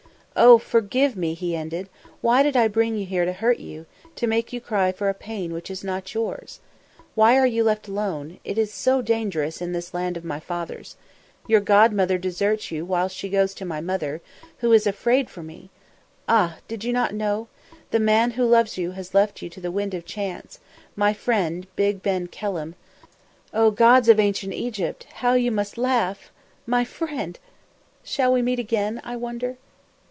[0.33, 1.89] "Oh, forgive me!" he ended.
[2.21, 3.85] "Why did I bring you here to hurt you,
[4.15, 6.61] to make you cry for a pain which is not yours?
[7.15, 8.39] Why are you left alone?
[8.45, 10.95] It is so dangerous in this land of my fathers.
[11.47, 14.21] Your godmother deserts you whilst she goes to my mother,
[14.59, 15.69] who is afraid for me
[16.29, 16.59] ah!
[16.69, 17.49] did you not know?
[17.91, 20.59] The man who loves you has left you to the wind of chance:
[20.95, 22.75] my friend, Big Ben Kelham
[23.53, 26.31] O gods of ancient Egypt, how you must laugh!
[26.65, 27.37] my friend!
[28.01, 29.57] Shall we meet again, I wonder?